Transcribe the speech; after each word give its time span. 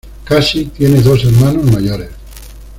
Cassie 0.25 0.65
tiene 0.75 0.99
dos 0.99 1.23
hermanos 1.25 1.63
mayores. 1.71 2.09